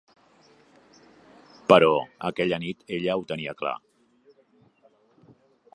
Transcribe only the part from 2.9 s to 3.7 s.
ella ho tenia